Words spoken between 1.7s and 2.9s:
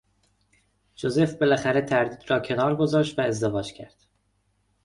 تردید را کنار